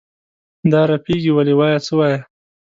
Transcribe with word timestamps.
دا 0.71 0.81
رپېږې 0.91 1.31
ولې؟ 1.35 1.53
وایه 1.59 1.79
څه 1.85 1.93
وایې؟ 1.97 2.17